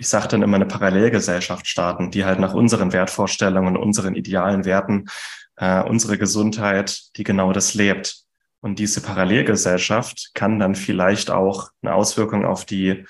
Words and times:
ich 0.00 0.08
sage 0.08 0.28
dann 0.28 0.40
immer, 0.40 0.56
eine 0.56 0.64
Parallelgesellschaft 0.64 1.68
starten, 1.68 2.10
die 2.10 2.24
halt 2.24 2.40
nach 2.40 2.54
unseren 2.54 2.94
Wertvorstellungen, 2.94 3.76
unseren 3.76 4.14
idealen 4.14 4.64
Werten, 4.64 5.10
äh, 5.56 5.82
unsere 5.82 6.16
Gesundheit, 6.16 7.02
die 7.16 7.22
genau 7.22 7.52
das 7.52 7.74
lebt. 7.74 8.24
Und 8.62 8.78
diese 8.78 9.02
Parallelgesellschaft 9.02 10.30
kann 10.32 10.58
dann 10.58 10.74
vielleicht 10.74 11.30
auch 11.30 11.68
eine 11.82 11.92
Auswirkung 11.92 12.46
auf 12.46 12.64
die 12.64 13.04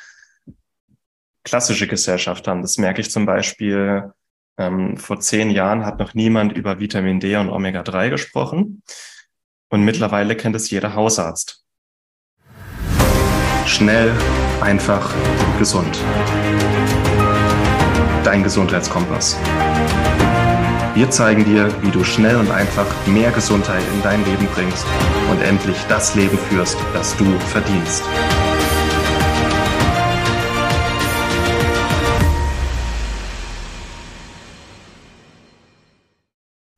klassische 1.44 1.86
Gesellschaft 1.86 2.48
haben. 2.48 2.60
Das 2.60 2.76
merke 2.76 3.00
ich 3.02 3.10
zum 3.12 3.24
Beispiel, 3.24 4.12
ähm, 4.58 4.96
vor 4.96 5.20
zehn 5.20 5.50
Jahren 5.50 5.86
hat 5.86 6.00
noch 6.00 6.14
niemand 6.14 6.52
über 6.52 6.80
Vitamin 6.80 7.20
D 7.20 7.36
und 7.36 7.50
Omega-3 7.50 8.10
gesprochen. 8.10 8.82
Und 9.68 9.84
mittlerweile 9.84 10.34
kennt 10.34 10.56
es 10.56 10.70
jeder 10.70 10.94
Hausarzt. 10.94 11.64
Schnell, 13.66 14.12
einfach, 14.62 15.14
gesund. 15.58 15.98
Dein 18.24 18.42
Gesundheitskompass. 18.42 19.36
Wir 20.94 21.10
zeigen 21.10 21.44
dir, 21.44 21.70
wie 21.82 21.90
du 21.90 22.04
schnell 22.04 22.36
und 22.36 22.50
einfach 22.50 22.86
mehr 23.06 23.30
Gesundheit 23.30 23.82
in 23.94 24.02
dein 24.02 24.24
Leben 24.24 24.46
bringst 24.54 24.84
und 25.30 25.40
endlich 25.40 25.76
das 25.88 26.14
Leben 26.14 26.36
führst, 26.36 26.76
das 26.92 27.16
du 27.16 27.24
verdienst. 27.38 28.02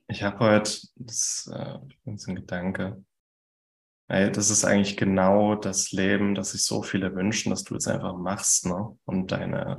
Ich 0.09 0.23
habe 0.23 0.39
heute 0.39 0.79
das, 0.97 1.51
äh, 1.53 1.79
ein 2.07 2.35
Gedanke. 2.35 3.03
Ey, 4.09 4.31
das 4.31 4.51
ist 4.51 4.65
eigentlich 4.65 4.97
genau 4.97 5.55
das 5.55 5.93
Leben, 5.93 6.35
das 6.35 6.53
sich 6.53 6.65
so 6.65 6.83
viele 6.83 7.15
wünschen, 7.15 7.51
dass 7.51 7.65
du 7.65 7.77
es 7.77 7.87
einfach 7.87 8.17
machst 8.17 8.67
ne? 8.67 8.97
und 9.05 9.33
deine 9.33 9.79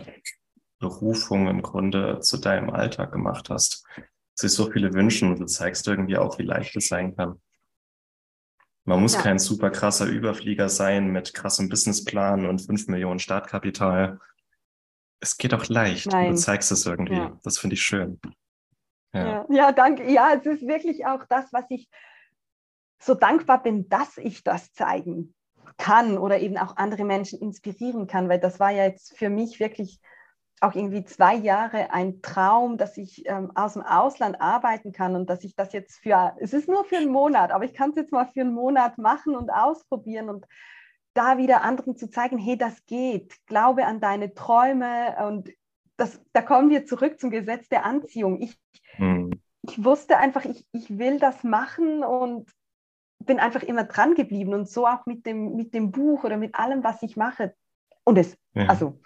Berufung 0.79 1.47
im 1.47 1.61
Grunde 1.61 2.19
zu 2.19 2.37
deinem 2.37 2.69
Alltag 2.69 3.11
gemacht 3.11 3.49
hast 3.49 3.85
sich 4.35 4.51
so 4.51 4.71
viele 4.71 4.93
wünschen 4.93 5.31
und 5.31 5.39
du 5.39 5.45
zeigst 5.45 5.87
irgendwie 5.87 6.17
auch, 6.17 6.37
wie 6.39 6.43
leicht 6.43 6.75
es 6.75 6.87
sein 6.87 7.15
kann. 7.15 7.41
Man 8.85 9.01
muss 9.01 9.13
ja. 9.13 9.21
kein 9.21 9.39
super 9.39 9.69
krasser 9.69 10.07
Überflieger 10.07 10.69
sein 10.69 11.07
mit 11.07 11.33
krassem 11.33 11.69
Businessplan 11.69 12.45
und 12.45 12.59
fünf 12.59 12.87
Millionen 12.87 13.19
Startkapital. 13.19 14.19
Es 15.21 15.37
geht 15.37 15.53
auch 15.53 15.67
leicht. 15.67 16.07
Nein. 16.07 16.31
Du 16.31 16.35
zeigst 16.35 16.71
es 16.71 16.85
irgendwie. 16.85 17.15
Ja. 17.15 17.39
Das 17.43 17.57
finde 17.57 17.75
ich 17.75 17.81
schön. 17.81 18.19
Ja. 19.13 19.25
ja. 19.25 19.45
Ja, 19.49 19.71
danke. 19.71 20.11
Ja, 20.11 20.33
es 20.33 20.45
ist 20.45 20.67
wirklich 20.67 21.05
auch 21.05 21.23
das, 21.29 21.53
was 21.53 21.63
ich 21.69 21.89
so 23.05 23.13
dankbar 23.13 23.61
bin, 23.61 23.89
dass 23.89 24.17
ich 24.17 24.43
das 24.43 24.73
zeigen 24.73 25.33
kann 25.77 26.17
oder 26.17 26.39
eben 26.39 26.57
auch 26.57 26.77
andere 26.77 27.03
Menschen 27.03 27.39
inspirieren 27.39 28.07
kann, 28.07 28.29
weil 28.29 28.39
das 28.39 28.59
war 28.59 28.71
ja 28.71 28.83
jetzt 28.83 29.17
für 29.17 29.29
mich 29.29 29.59
wirklich 29.59 29.99
auch 30.61 30.75
irgendwie 30.75 31.03
zwei 31.03 31.35
Jahre 31.35 31.91
ein 31.91 32.21
Traum, 32.21 32.77
dass 32.77 32.97
ich 32.97 33.27
ähm, 33.27 33.51
aus 33.55 33.73
dem 33.73 33.81
Ausland 33.81 34.39
arbeiten 34.39 34.93
kann 34.93 35.15
und 35.15 35.29
dass 35.29 35.43
ich 35.43 35.55
das 35.55 35.73
jetzt 35.73 35.97
für, 35.97 36.35
es 36.39 36.53
ist 36.53 36.69
nur 36.69 36.85
für 36.85 36.97
einen 36.97 37.11
Monat, 37.11 37.51
aber 37.51 37.65
ich 37.65 37.73
kann 37.73 37.89
es 37.89 37.97
jetzt 37.97 38.13
mal 38.13 38.27
für 38.27 38.41
einen 38.41 38.53
Monat 38.53 38.97
machen 38.97 39.35
und 39.35 39.49
ausprobieren 39.49 40.29
und 40.29 40.45
da 41.13 41.37
wieder 41.37 41.63
anderen 41.63 41.97
zu 41.97 42.09
zeigen, 42.09 42.37
hey, 42.37 42.57
das 42.57 42.85
geht, 42.85 43.35
glaube 43.45 43.85
an 43.85 43.99
deine 43.99 44.33
Träume 44.33 45.15
und 45.27 45.49
das, 45.97 46.19
da 46.31 46.41
kommen 46.41 46.69
wir 46.69 46.85
zurück 46.85 47.19
zum 47.19 47.29
Gesetz 47.29 47.67
der 47.67 47.85
Anziehung. 47.85 48.41
Ich, 48.41 48.57
hm. 48.95 49.41
ich 49.63 49.83
wusste 49.83 50.17
einfach, 50.17 50.45
ich, 50.45 50.65
ich 50.71 50.97
will 50.97 51.19
das 51.19 51.43
machen 51.43 52.03
und 52.03 52.49
bin 53.25 53.39
einfach 53.39 53.63
immer 53.63 53.83
dran 53.83 54.15
geblieben 54.15 54.53
und 54.53 54.69
so 54.69 54.87
auch 54.87 55.05
mit 55.05 55.25
dem, 55.25 55.55
mit 55.55 55.73
dem 55.73 55.91
Buch 55.91 56.23
oder 56.23 56.37
mit 56.37 56.55
allem, 56.55 56.83
was 56.83 57.01
ich 57.03 57.17
mache. 57.17 57.53
Und 58.03 58.17
es, 58.17 58.37
ja. 58.53 58.67
also 58.67 58.99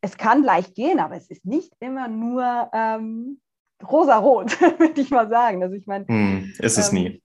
es 0.00 0.16
kann 0.16 0.42
leicht 0.42 0.74
gehen, 0.74 1.00
aber 1.00 1.16
es 1.16 1.30
ist 1.30 1.44
nicht 1.44 1.72
immer 1.80 2.08
nur 2.08 2.70
ähm, 2.72 3.40
rosa-rot, 3.82 4.60
würde 4.78 5.00
ich 5.00 5.10
mal 5.10 5.28
sagen. 5.28 5.62
Also 5.62 5.74
ich 5.74 5.86
meine, 5.86 6.06
hm, 6.06 6.52
ist 6.58 6.78
es 6.78 6.88
ähm, 6.88 6.94
nie. 6.94 7.22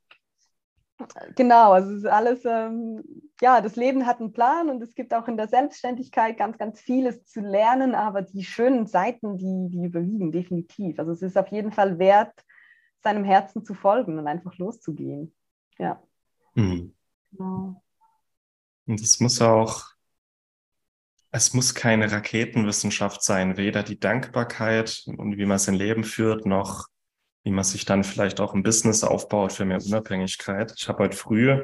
Genau, 1.35 1.73
also 1.73 1.91
es 1.91 1.97
ist 1.99 2.07
alles, 2.07 2.43
ähm, 2.45 3.03
ja, 3.39 3.61
das 3.61 3.75
Leben 3.75 4.07
hat 4.07 4.19
einen 4.19 4.31
Plan 4.31 4.69
und 4.69 4.81
es 4.81 4.95
gibt 4.95 5.13
auch 5.13 5.27
in 5.27 5.37
der 5.37 5.47
Selbstständigkeit 5.47 6.37
ganz, 6.37 6.57
ganz 6.57 6.79
vieles 6.79 7.23
zu 7.25 7.39
lernen, 7.41 7.93
aber 7.93 8.23
die 8.23 8.43
schönen 8.43 8.87
Seiten, 8.87 9.37
die, 9.37 9.69
die 9.69 9.85
überwiegen 9.85 10.31
definitiv. 10.31 10.97
Also 10.97 11.11
es 11.11 11.21
ist 11.21 11.37
auf 11.37 11.49
jeden 11.49 11.71
Fall 11.71 11.99
wert, 11.99 12.33
seinem 13.03 13.23
Herzen 13.23 13.63
zu 13.63 13.75
folgen 13.75 14.17
und 14.17 14.27
einfach 14.27 14.57
loszugehen. 14.57 15.35
Ja. 15.77 16.01
Mhm. 16.57 16.93
Genau. 17.31 17.83
Und 18.85 19.01
es 19.01 19.19
muss 19.19 19.41
auch 19.41 19.85
es 21.31 21.53
muss 21.53 21.75
keine 21.75 22.11
Raketenwissenschaft 22.11 23.21
sein, 23.21 23.57
weder 23.57 23.83
die 23.83 23.99
Dankbarkeit 23.99 25.03
und 25.05 25.37
wie 25.37 25.45
man 25.45 25.59
sein 25.59 25.75
Leben 25.75 26.03
führt, 26.03 26.45
noch 26.45 26.87
wie 27.43 27.51
man 27.51 27.63
sich 27.63 27.85
dann 27.85 28.03
vielleicht 28.03 28.39
auch 28.39 28.53
ein 28.53 28.63
Business 28.63 29.03
aufbaut 29.03 29.53
für 29.53 29.65
mehr 29.65 29.83
Unabhängigkeit. 29.83 30.73
Ich 30.77 30.87
habe 30.87 31.03
heute 31.03 31.15
früh 31.17 31.63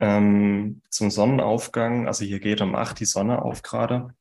ähm, 0.00 0.82
zum 0.90 1.10
Sonnenaufgang, 1.10 2.06
also 2.06 2.24
hier 2.24 2.40
geht 2.40 2.60
um 2.60 2.74
acht 2.74 3.00
die 3.00 3.04
Sonne 3.04 3.42
auf 3.42 3.62
gerade, 3.62 4.14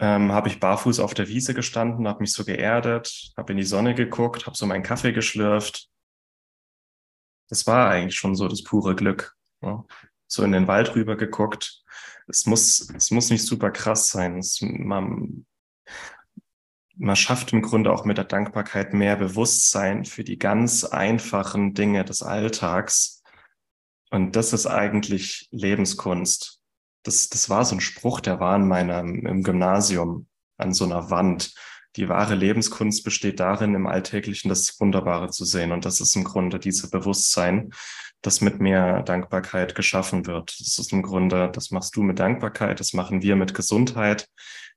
ähm, 0.00 0.32
habe 0.32 0.48
ich 0.48 0.58
barfuß 0.58 1.00
auf 1.00 1.14
der 1.14 1.28
Wiese 1.28 1.54
gestanden, 1.54 2.08
habe 2.08 2.20
mich 2.20 2.32
so 2.32 2.44
geerdet, 2.44 3.32
habe 3.36 3.52
in 3.52 3.58
die 3.58 3.64
Sonne 3.64 3.94
geguckt, 3.94 4.46
habe 4.46 4.56
so 4.56 4.66
meinen 4.66 4.82
Kaffee 4.82 5.12
geschlürft. 5.12 5.88
Das 7.48 7.66
war 7.66 7.90
eigentlich 7.90 8.16
schon 8.16 8.34
so 8.34 8.48
das 8.48 8.62
pure 8.62 8.94
Glück. 8.94 9.34
Ja. 9.62 9.84
So 10.26 10.42
in 10.42 10.52
den 10.52 10.66
Wald 10.66 10.94
rüber 10.94 11.16
geguckt, 11.16 11.84
es 12.26 12.46
muss, 12.46 12.88
es 12.94 13.10
muss 13.10 13.30
nicht 13.30 13.46
super 13.46 13.70
krass 13.70 14.08
sein. 14.08 14.38
Es, 14.38 14.60
man, 14.62 15.46
man 16.96 17.16
schafft 17.16 17.52
im 17.52 17.62
Grunde 17.62 17.92
auch 17.92 18.04
mit 18.04 18.18
der 18.18 18.24
Dankbarkeit 18.24 18.94
mehr 18.94 19.16
Bewusstsein 19.16 20.04
für 20.04 20.24
die 20.24 20.38
ganz 20.38 20.84
einfachen 20.84 21.74
Dinge 21.74 22.04
des 22.04 22.22
Alltags. 22.22 23.22
Und 24.10 24.36
das 24.36 24.52
ist 24.52 24.66
eigentlich 24.66 25.48
Lebenskunst. 25.50 26.60
Das, 27.02 27.28
das 27.28 27.50
war 27.50 27.64
so 27.64 27.76
ein 27.76 27.80
Spruch, 27.80 28.20
der 28.20 28.40
war 28.40 28.56
in 28.56 28.66
meinem, 28.66 29.26
im 29.26 29.42
Gymnasium 29.42 30.26
an 30.56 30.72
so 30.72 30.84
einer 30.84 31.10
Wand. 31.10 31.52
Die 31.96 32.08
wahre 32.08 32.34
Lebenskunst 32.34 33.04
besteht 33.04 33.38
darin, 33.38 33.74
im 33.74 33.86
Alltäglichen 33.86 34.48
das 34.48 34.80
Wunderbare 34.80 35.30
zu 35.30 35.44
sehen. 35.44 35.70
Und 35.70 35.84
das 35.84 36.00
ist 36.00 36.16
im 36.16 36.24
Grunde 36.24 36.58
dieses 36.58 36.90
Bewusstsein, 36.90 37.72
das 38.20 38.40
mit 38.40 38.60
mehr 38.60 39.02
Dankbarkeit 39.02 39.74
geschaffen 39.74 40.26
wird. 40.26 40.58
Das 40.58 40.78
ist 40.78 40.92
im 40.92 41.02
Grunde, 41.02 41.50
das 41.52 41.70
machst 41.70 41.94
du 41.94 42.02
mit 42.02 42.18
Dankbarkeit, 42.18 42.80
das 42.80 42.94
machen 42.94 43.22
wir 43.22 43.36
mit 43.36 43.54
Gesundheit, 43.54 44.28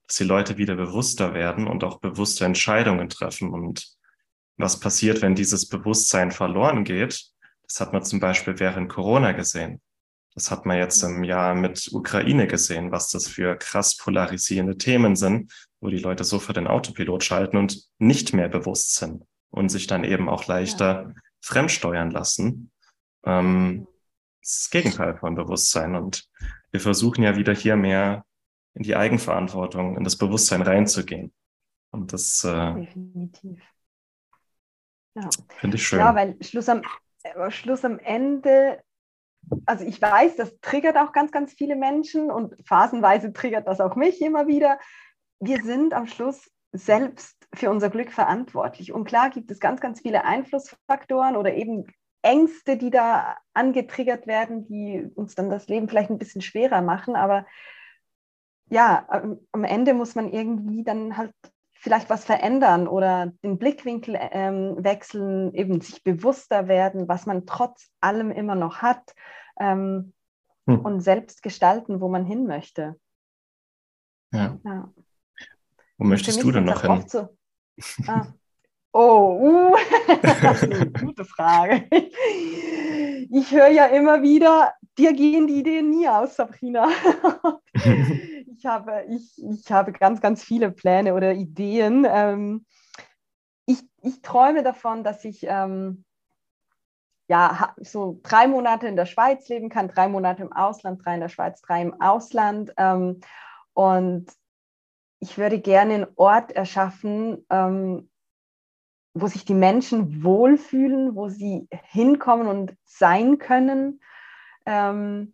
dass 0.05 0.17
die 0.17 0.25
Leute 0.25 0.57
wieder 0.57 0.75
bewusster 0.75 1.33
werden 1.33 1.67
und 1.67 1.83
auch 1.83 1.99
bewusste 1.99 2.45
Entscheidungen 2.45 3.09
treffen. 3.09 3.51
Und 3.51 3.87
was 4.57 4.79
passiert, 4.79 5.21
wenn 5.21 5.35
dieses 5.35 5.67
Bewusstsein 5.67 6.31
verloren 6.31 6.83
geht? 6.83 7.31
Das 7.67 7.79
hat 7.79 7.93
man 7.93 8.03
zum 8.03 8.19
Beispiel 8.19 8.59
während 8.59 8.89
Corona 8.89 9.31
gesehen. 9.31 9.81
Das 10.37 10.51
hat 10.51 10.67
man 10.67 10.77
jetzt 10.77 11.01
im 11.01 11.23
Jahr 11.23 11.55
mit 11.55 11.89
Ukraine 11.91 12.45
gesehen, 12.45 12.91
was 12.91 13.09
das 13.09 13.27
für 13.27 13.55
krass 13.55 13.97
polarisierende 13.97 14.77
Themen 14.77 15.15
sind, 15.15 15.51
wo 15.79 15.89
die 15.89 15.97
Leute 15.97 16.23
sofort 16.23 16.57
den 16.57 16.67
Autopilot 16.67 17.23
schalten 17.23 17.57
und 17.57 17.87
nicht 17.97 18.33
mehr 18.35 18.47
bewusst 18.47 18.97
sind 18.97 19.23
und 19.49 19.69
sich 19.69 19.87
dann 19.87 20.03
eben 20.03 20.29
auch 20.29 20.45
leichter 20.45 21.07
ja. 21.07 21.13
fremdsteuern 21.41 22.11
lassen 22.11 22.69
ähm, 23.25 23.87
das 24.43 24.69
Gegenteil 24.69 25.17
von 25.17 25.33
Bewusstsein. 25.33 25.95
Und 25.95 26.29
wir 26.69 26.81
versuchen 26.81 27.23
ja 27.23 27.35
wieder 27.35 27.55
hier 27.55 27.75
mehr 27.75 28.23
in 28.75 28.83
die 28.83 28.95
Eigenverantwortung, 28.95 29.97
in 29.97 30.03
das 30.03 30.17
Bewusstsein 30.17 30.61
reinzugehen. 30.61 31.33
Und 31.89 32.13
das 32.13 32.43
äh, 32.43 32.75
Definitiv. 32.75 33.59
Ja. 35.15 35.29
finde 35.59 35.77
ich 35.77 35.87
schön. 35.87 35.97
Ja, 35.97 36.13
weil 36.13 36.37
Schluss 36.43 36.69
am, 36.69 36.83
äh, 37.23 37.49
Schluss 37.49 37.83
am 37.83 37.97
Ende, 37.97 38.83
also 39.65 39.85
ich 39.85 40.01
weiß, 40.01 40.35
das 40.35 40.59
triggert 40.61 40.97
auch 40.97 41.11
ganz, 41.11 41.31
ganz 41.31 41.53
viele 41.53 41.75
Menschen 41.75 42.31
und 42.31 42.55
phasenweise 42.65 43.33
triggert 43.33 43.67
das 43.67 43.79
auch 43.79 43.95
mich 43.95 44.21
immer 44.21 44.47
wieder. 44.47 44.79
Wir 45.39 45.63
sind 45.63 45.93
am 45.93 46.07
Schluss 46.07 46.51
selbst 46.71 47.47
für 47.53 47.69
unser 47.69 47.89
Glück 47.89 48.11
verantwortlich. 48.11 48.91
Und 48.91 49.05
klar 49.05 49.29
gibt 49.29 49.51
es 49.51 49.59
ganz, 49.59 49.79
ganz 49.79 50.01
viele 50.01 50.25
Einflussfaktoren 50.25 51.35
oder 51.35 51.53
eben 51.53 51.85
Ängste, 52.21 52.77
die 52.77 52.89
da 52.89 53.37
angetriggert 53.53 54.27
werden, 54.27 54.65
die 54.65 55.09
uns 55.15 55.35
dann 55.35 55.49
das 55.49 55.67
Leben 55.67 55.87
vielleicht 55.87 56.09
ein 56.09 56.17
bisschen 56.17 56.41
schwerer 56.41 56.81
machen. 56.81 57.15
Aber 57.15 57.45
ja, 58.69 59.07
am 59.51 59.63
Ende 59.63 59.93
muss 59.93 60.15
man 60.15 60.31
irgendwie 60.31 60.83
dann 60.83 61.15
halt 61.15 61.33
vielleicht 61.79 62.09
was 62.09 62.25
verändern 62.25 62.87
oder 62.87 63.33
den 63.43 63.57
Blickwinkel 63.57 64.17
ähm, 64.19 64.75
wechseln, 64.79 65.53
eben 65.53 65.81
sich 65.81 66.03
bewusster 66.03 66.67
werden, 66.67 67.07
was 67.07 67.25
man 67.25 67.45
trotz 67.45 67.89
allem 68.01 68.31
immer 68.31 68.55
noch 68.55 68.81
hat 68.81 69.13
ähm, 69.59 70.13
hm. 70.65 70.79
und 70.79 71.01
selbst 71.01 71.43
gestalten, 71.43 72.01
wo 72.01 72.09
man 72.09 72.25
hin 72.25 72.47
möchte. 72.47 72.99
Ja. 74.31 74.59
ja. 74.63 74.93
Wo 75.97 76.05
möchtest 76.05 76.43
du 76.43 76.51
denn 76.51 76.65
noch 76.65 76.81
hin? 76.81 77.05
So, 77.07 77.29
ah, 78.07 78.27
Oh, 78.99 79.37
uh, 79.39 79.75
das 80.23 80.63
ist 80.63 80.73
eine 80.73 80.89
gute 80.89 81.23
Frage. 81.23 81.87
Ich 83.29 83.51
höre 83.51 83.67
ja 83.67 83.85
immer 83.87 84.23
wieder, 84.23 84.73
dir 84.97 85.13
gehen 85.13 85.47
die 85.47 85.59
Ideen 85.59 85.89
nie 85.89 86.07
aus, 86.07 86.35
Sabrina. 86.35 86.89
ich, 87.73 88.65
habe, 88.65 89.05
ich, 89.09 89.43
ich 89.43 89.71
habe 89.71 89.91
ganz, 89.91 90.21
ganz 90.21 90.43
viele 90.43 90.71
Pläne 90.71 91.13
oder 91.13 91.33
Ideen. 91.33 92.05
Ähm, 92.09 92.65
ich, 93.65 93.81
ich 94.01 94.21
träume 94.21 94.63
davon, 94.63 95.03
dass 95.03 95.23
ich 95.25 95.43
ähm, 95.43 96.03
ja, 97.27 97.75
so 97.77 98.19
drei 98.23 98.47
Monate 98.47 98.87
in 98.87 98.95
der 98.95 99.05
Schweiz 99.05 99.47
leben 99.49 99.69
kann, 99.69 99.89
drei 99.89 100.07
Monate 100.07 100.43
im 100.43 100.53
Ausland, 100.53 101.03
drei 101.03 101.15
in 101.15 101.21
der 101.21 101.29
Schweiz, 101.29 101.61
drei 101.61 101.81
im 101.81 102.01
Ausland. 102.01 102.73
Ähm, 102.77 103.19
und 103.73 104.31
ich 105.19 105.37
würde 105.37 105.59
gerne 105.59 105.93
einen 105.93 106.07
Ort 106.15 106.51
erschaffen, 106.53 107.45
ähm, 107.49 108.09
wo 109.13 109.27
sich 109.27 109.45
die 109.45 109.55
Menschen 109.55 110.23
wohlfühlen, 110.23 111.15
wo 111.15 111.27
sie 111.27 111.67
hinkommen 111.71 112.47
und 112.47 112.75
sein 112.85 113.39
können 113.39 113.99
ähm, 114.67 115.33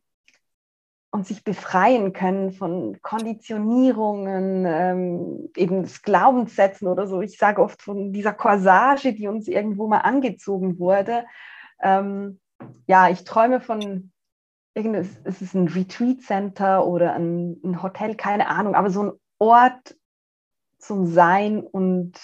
und 1.11 1.27
sich 1.27 1.43
befreien 1.43 2.13
können 2.13 2.53
von 2.53 2.99
Konditionierungen, 3.01 4.65
ähm, 4.65 5.49
eben 5.55 5.85
Glaubenssätzen 6.03 6.87
oder 6.87 7.07
so. 7.07 7.21
Ich 7.21 7.37
sage 7.37 7.61
oft 7.61 7.81
von 7.81 8.13
dieser 8.13 8.33
Corsage, 8.33 9.13
die 9.13 9.27
uns 9.27 9.47
irgendwo 9.47 9.87
mal 9.87 9.99
angezogen 9.99 10.79
wurde. 10.79 11.25
Ähm, 11.81 12.39
ja, 12.87 13.09
ich 13.09 13.25
träume 13.25 13.59
von 13.59 14.11
irgendein, 14.73 15.03
ist 15.25 15.41
es 15.41 15.53
ein 15.53 15.67
Retreat 15.67 16.21
Center 16.21 16.85
oder 16.87 17.13
ein, 17.13 17.59
ein 17.63 17.83
Hotel, 17.83 18.15
keine 18.15 18.47
Ahnung, 18.47 18.73
aber 18.73 18.89
so 18.89 19.03
ein 19.03 19.11
Ort 19.37 19.95
zum 20.79 21.05
Sein 21.05 21.61
und 21.61 22.19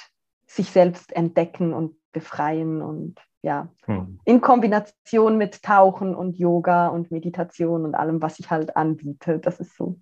sich 0.47 0.71
selbst 0.71 1.13
entdecken 1.15 1.73
und 1.73 1.95
befreien 2.11 2.81
und 2.81 3.19
ja, 3.41 3.69
hm. 3.85 4.19
in 4.25 4.41
Kombination 4.41 5.37
mit 5.37 5.63
Tauchen 5.63 6.13
und 6.15 6.37
Yoga 6.37 6.87
und 6.87 7.11
Meditation 7.11 7.85
und 7.85 7.95
allem, 7.95 8.21
was 8.21 8.39
ich 8.39 8.49
halt 8.51 8.75
anbiete. 8.75 9.39
Das 9.39 9.59
ist 9.59 9.75
so, 9.75 9.99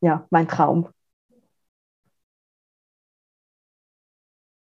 ja, 0.00 0.26
mein 0.30 0.48
Traum. 0.48 0.88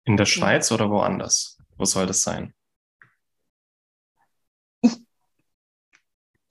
In 0.05 0.17
der 0.17 0.25
Schweiz 0.25 0.69
ja. 0.69 0.75
oder 0.75 0.89
woanders? 0.89 1.57
Wo 1.77 1.85
soll 1.85 2.05
das 2.05 2.21
sein? 2.21 2.53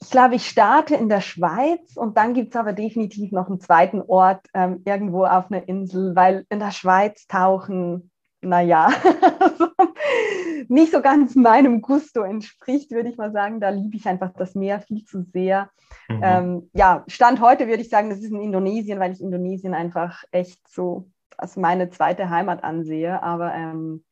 Ich 0.06 0.10
glaube, 0.10 0.36
ich 0.36 0.48
starte 0.48 0.94
in 0.94 1.08
der 1.08 1.20
Schweiz 1.20 1.96
und 1.96 2.16
dann 2.16 2.32
gibt 2.32 2.54
es 2.54 2.60
aber 2.60 2.72
definitiv 2.72 3.32
noch 3.32 3.48
einen 3.48 3.58
zweiten 3.58 4.02
Ort 4.02 4.46
ähm, 4.54 4.82
irgendwo 4.84 5.24
auf 5.24 5.50
einer 5.50 5.68
Insel, 5.68 6.14
weil 6.14 6.46
in 6.48 6.60
der 6.60 6.70
Schweiz 6.70 7.26
tauchen, 7.26 8.12
naja, 8.40 8.90
nicht 10.68 10.92
so 10.92 11.00
ganz 11.00 11.34
meinem 11.34 11.80
Gusto 11.80 12.22
entspricht, 12.22 12.90
würde 12.90 13.08
ich 13.08 13.16
mal 13.16 13.32
sagen. 13.32 13.60
Da 13.60 13.70
liebe 13.70 13.96
ich 13.96 14.06
einfach 14.06 14.32
das 14.34 14.54
Meer 14.54 14.80
viel 14.80 15.04
zu 15.04 15.22
sehr. 15.22 15.70
Mhm. 16.08 16.20
Ähm, 16.22 16.70
ja, 16.72 17.04
Stand 17.08 17.40
heute 17.40 17.66
würde 17.66 17.82
ich 17.82 17.88
sagen, 17.88 18.10
das 18.10 18.20
ist 18.20 18.30
in 18.30 18.40
Indonesien, 18.40 19.00
weil 19.00 19.12
ich 19.12 19.20
Indonesien 19.20 19.74
einfach 19.74 20.24
echt 20.30 20.60
so 20.68 21.10
als 21.36 21.56
meine 21.56 21.90
zweite 21.90 22.30
Heimat 22.30 22.64
ansehe. 22.64 23.22
Aber 23.22 23.54
ähm, 23.54 24.04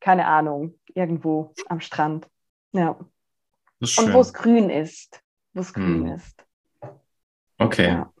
keine 0.00 0.26
Ahnung, 0.26 0.74
irgendwo 0.94 1.52
am 1.68 1.80
Strand. 1.80 2.28
Ja. 2.72 2.96
Und 3.80 4.12
wo 4.12 4.20
es 4.20 4.32
grün 4.32 4.70
ist 4.70 5.22
wo 5.58 5.60
es 5.60 5.72
grün 5.72 6.06
hm. 6.06 6.14
ist. 6.14 6.46
Okay. 7.58 7.88
Ja. 7.88 8.12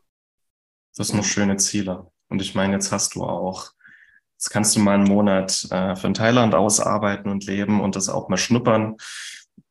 Das 0.96 1.08
sind 1.08 1.24
schöne 1.24 1.56
Ziele. 1.56 2.10
Und 2.28 2.42
ich 2.42 2.54
meine, 2.54 2.74
jetzt 2.74 2.90
hast 2.90 3.14
du 3.14 3.22
auch, 3.22 3.72
jetzt 4.38 4.50
kannst 4.50 4.76
du 4.76 4.80
mal 4.80 4.94
einen 4.94 5.08
Monat 5.08 5.66
äh, 5.72 5.96
von 5.96 6.14
Thailand 6.14 6.54
aus 6.54 6.78
arbeiten 6.78 7.28
und 7.28 7.44
leben 7.44 7.80
und 7.80 7.96
das 7.96 8.08
auch 8.08 8.28
mal 8.28 8.36
schnuppern. 8.36 8.96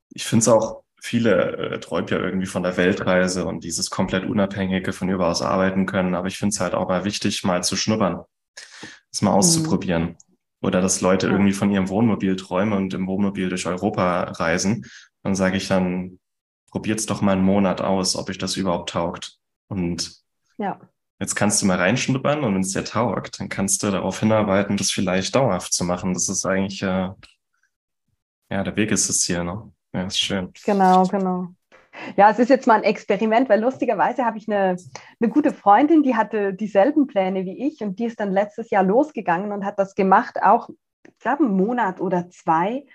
Ich 0.10 0.26
finde 0.26 0.42
es 0.42 0.50
auch, 0.50 0.84
viele 1.02 1.58
äh, 1.58 1.80
träumen 1.80 2.10
ja 2.10 2.18
irgendwie 2.20 2.48
von 2.48 2.64
der 2.64 2.76
Weltreise 2.76 3.46
und 3.46 3.64
dieses 3.64 3.90
komplett 3.90 4.26
Unabhängige 4.26 4.92
von 4.92 5.08
überaus 5.08 5.42
arbeiten 5.42 5.86
können. 5.86 6.16
Aber 6.16 6.28
ich 6.28 6.38
finde 6.38 6.54
es 6.54 6.60
halt 6.60 6.74
auch 6.74 6.90
mal 6.90 7.06
wichtig, 7.06 7.46
mal 7.46 7.64
zu 7.64 7.78
schnuppern, 7.78 8.26
das 9.10 9.22
mal 9.22 9.32
mhm. 9.32 9.38
auszuprobieren. 9.38 10.04
Mhm. 10.04 10.18
Oder 10.62 10.82
dass 10.82 11.00
Leute 11.00 11.28
ja. 11.28 11.32
irgendwie 11.32 11.54
von 11.54 11.72
ihrem 11.72 11.88
Wohnmobil 11.88 12.36
träumen 12.36 12.74
und 12.74 12.94
im 12.94 13.08
Wohnmobil 13.08 13.48
durch 13.48 13.68
Europa 13.68 14.24
reisen. 14.24 14.86
Dann 15.24 15.36
sage 15.36 15.56
ich 15.56 15.70
dann, 15.70 16.20
probiert 16.72 17.00
es 17.00 17.06
doch 17.06 17.22
mal 17.22 17.34
einen 17.34 17.46
Monat 17.46 17.80
aus, 17.80 18.18
ob 18.18 18.30
euch 18.30 18.38
das 18.38 18.58
überhaupt 18.58 18.90
taugt. 18.90 19.38
Und 19.70 20.14
ja. 20.58 20.78
Jetzt 21.20 21.36
kannst 21.36 21.62
du 21.62 21.66
mal 21.66 21.78
reinschnuppern 21.78 22.44
und 22.44 22.54
wenn 22.54 22.62
es 22.62 22.74
dir 22.74 22.84
taugt, 22.84 23.40
dann 23.40 23.50
kannst 23.50 23.84
du 23.84 23.92
darauf 23.92 24.20
hinarbeiten, 24.20 24.78
das 24.78 24.92
vielleicht 24.92 25.36
dauerhaft 25.36 25.74
zu 25.74 25.84
machen. 25.84 26.14
Das 26.14 26.30
ist 26.30 26.46
eigentlich, 26.46 26.82
äh, 26.84 27.10
ja, 28.50 28.64
der 28.64 28.76
Weg 28.76 28.92
ist 28.92 29.10
das 29.10 29.22
Ziel, 29.22 29.44
ne? 29.44 29.72
Ja, 29.94 30.04
ist 30.04 30.20
schön. 30.20 30.52
Genau, 30.66 31.04
genau. 31.06 31.48
Ja, 32.16 32.30
es 32.30 32.38
ist 32.38 32.50
jetzt 32.50 32.68
mal 32.68 32.76
ein 32.76 32.84
Experiment, 32.84 33.50
weil 33.50 33.60
lustigerweise 33.60 34.24
habe 34.24 34.38
ich 34.38 34.48
eine, 34.48 34.78
eine 35.20 35.30
gute 35.32 35.52
Freundin, 35.52 36.04
die 36.04 36.16
hatte 36.16 36.54
dieselben 36.54 37.08
Pläne 37.08 37.46
wie 37.46 37.68
ich 37.68 37.82
und 37.82 37.98
die 37.98 38.06
ist 38.06 38.20
dann 38.20 38.32
letztes 38.32 38.70
Jahr 38.70 38.84
losgegangen 38.84 39.52
und 39.52 39.66
hat 39.66 39.80
das 39.80 39.96
gemacht, 39.96 40.42
auch, 40.44 40.70
ich 41.08 41.18
glaube, 41.20 41.46
einen 41.46 41.58
Monat 41.58 42.00
oder 42.00 42.30
zwei. 42.30 42.86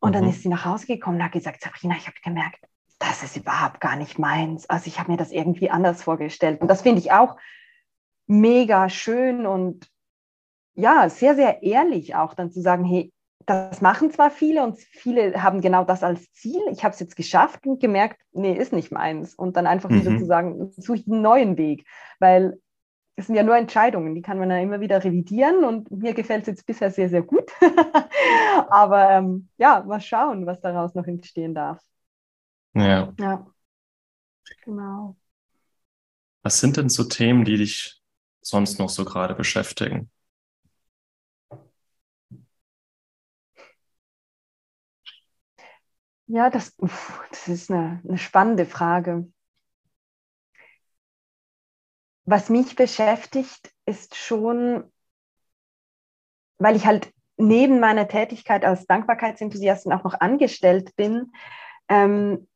Und 0.00 0.10
mhm. 0.10 0.14
dann 0.14 0.28
ist 0.28 0.42
sie 0.42 0.48
nach 0.48 0.64
Hause 0.64 0.86
gekommen 0.86 1.16
und 1.16 1.24
hat 1.24 1.32
gesagt, 1.32 1.62
Sabrina, 1.62 1.94
ich 1.96 2.06
habe 2.06 2.16
gemerkt, 2.24 2.58
das 2.98 3.22
ist 3.22 3.36
überhaupt 3.36 3.80
gar 3.80 3.96
nicht 3.96 4.18
meins. 4.18 4.68
Also 4.68 4.88
ich 4.88 4.98
habe 4.98 5.12
mir 5.12 5.16
das 5.16 5.30
irgendwie 5.30 5.70
anders 5.70 6.02
vorgestellt. 6.02 6.60
Und 6.60 6.68
das 6.68 6.82
finde 6.82 7.00
ich 7.00 7.12
auch 7.12 7.36
mega 8.30 8.88
schön 8.88 9.44
und 9.44 9.90
ja, 10.74 11.08
sehr, 11.10 11.34
sehr 11.34 11.62
ehrlich 11.62 12.14
auch 12.14 12.34
dann 12.34 12.52
zu 12.52 12.60
sagen, 12.60 12.84
hey, 12.84 13.12
das 13.44 13.80
machen 13.80 14.12
zwar 14.12 14.30
viele 14.30 14.62
und 14.62 14.78
viele 14.78 15.42
haben 15.42 15.60
genau 15.60 15.82
das 15.82 16.04
als 16.04 16.32
Ziel. 16.32 16.60
Ich 16.70 16.84
habe 16.84 16.94
es 16.94 17.00
jetzt 17.00 17.16
geschafft 17.16 17.66
und 17.66 17.80
gemerkt, 17.80 18.20
nee, 18.32 18.52
ist 18.52 18.72
nicht 18.72 18.92
meins. 18.92 19.34
Und 19.34 19.56
dann 19.56 19.66
einfach 19.66 19.90
mhm. 19.90 20.00
wieder 20.00 20.18
zu 20.18 20.26
sagen, 20.26 20.72
suche 20.76 20.98
ich 20.98 21.08
einen 21.08 21.22
neuen 21.22 21.58
Weg. 21.58 21.84
Weil 22.20 22.60
es 23.16 23.26
sind 23.26 23.34
ja 23.34 23.42
nur 23.42 23.56
Entscheidungen, 23.56 24.14
die 24.14 24.22
kann 24.22 24.38
man 24.38 24.50
ja 24.50 24.60
immer 24.60 24.78
wieder 24.78 25.02
revidieren 25.02 25.64
und 25.64 25.90
mir 25.90 26.14
gefällt 26.14 26.42
es 26.42 26.48
jetzt 26.48 26.66
bisher 26.66 26.92
sehr, 26.92 27.08
sehr 27.08 27.22
gut. 27.22 27.50
Aber 28.70 29.10
ähm, 29.10 29.48
ja, 29.56 29.82
mal 29.82 30.00
schauen, 30.00 30.46
was 30.46 30.60
daraus 30.60 30.94
noch 30.94 31.06
entstehen 31.06 31.54
darf. 31.54 31.82
Ja. 32.74 33.12
Ja. 33.18 33.46
Genau. 34.64 35.16
Was 36.42 36.60
sind 36.60 36.76
denn 36.76 36.88
so 36.88 37.04
Themen, 37.04 37.44
die 37.44 37.56
dich 37.56 37.99
sonst 38.42 38.78
noch 38.78 38.90
so 38.90 39.04
gerade 39.04 39.34
beschäftigen? 39.34 40.10
Ja, 46.26 46.48
das, 46.48 46.76
das 46.76 47.48
ist 47.48 47.70
eine, 47.70 48.00
eine 48.06 48.16
spannende 48.16 48.64
Frage. 48.64 49.26
Was 52.24 52.48
mich 52.48 52.76
beschäftigt, 52.76 53.72
ist 53.84 54.14
schon, 54.14 54.84
weil 56.58 56.76
ich 56.76 56.86
halt 56.86 57.12
neben 57.36 57.80
meiner 57.80 58.06
Tätigkeit 58.06 58.64
als 58.64 58.86
Dankbarkeitsenthusiastin 58.86 59.92
auch 59.92 60.04
noch 60.04 60.20
angestellt 60.20 60.94
bin, 60.94 61.32
ähm, 61.88 62.46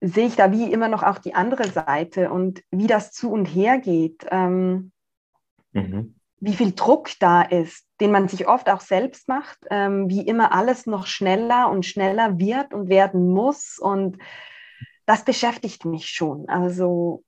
sehe 0.00 0.26
ich 0.26 0.36
da 0.36 0.52
wie 0.52 0.72
immer 0.72 0.88
noch 0.88 1.02
auch 1.02 1.18
die 1.18 1.34
andere 1.34 1.68
Seite 1.68 2.30
und 2.30 2.62
wie 2.70 2.86
das 2.86 3.12
zu 3.12 3.30
und 3.32 3.46
her 3.46 3.78
geht, 3.78 4.26
ähm, 4.30 4.92
mhm. 5.72 6.14
wie 6.40 6.54
viel 6.54 6.72
Druck 6.72 7.10
da 7.18 7.42
ist, 7.42 7.86
den 8.00 8.12
man 8.12 8.28
sich 8.28 8.46
oft 8.46 8.70
auch 8.70 8.80
selbst 8.80 9.28
macht, 9.28 9.58
ähm, 9.70 10.08
wie 10.08 10.26
immer 10.26 10.52
alles 10.52 10.86
noch 10.86 11.06
schneller 11.06 11.70
und 11.70 11.84
schneller 11.84 12.38
wird 12.38 12.74
und 12.74 12.88
werden 12.88 13.32
muss. 13.32 13.78
Und 13.78 14.18
das 15.04 15.24
beschäftigt 15.24 15.84
mich 15.84 16.06
schon. 16.06 16.48
Also 16.48 17.24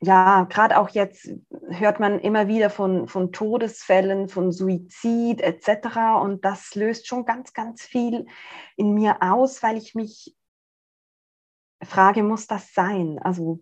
ja, 0.00 0.44
gerade 0.44 0.78
auch 0.78 0.90
jetzt 0.90 1.28
hört 1.70 1.98
man 1.98 2.20
immer 2.20 2.46
wieder 2.46 2.70
von, 2.70 3.08
von 3.08 3.32
Todesfällen, 3.32 4.28
von 4.28 4.52
Suizid 4.52 5.40
etc. 5.40 6.20
Und 6.22 6.44
das 6.44 6.74
löst 6.74 7.08
schon 7.08 7.24
ganz, 7.24 7.52
ganz 7.52 7.82
viel 7.82 8.26
in 8.76 8.94
mir 8.94 9.16
aus, 9.20 9.62
weil 9.62 9.76
ich 9.76 9.96
mich 9.96 10.36
Frage, 11.82 12.22
muss 12.22 12.46
das 12.46 12.72
sein? 12.72 13.18
Also 13.20 13.60